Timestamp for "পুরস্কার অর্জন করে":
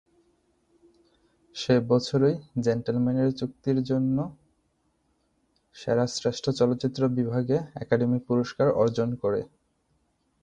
8.27-9.41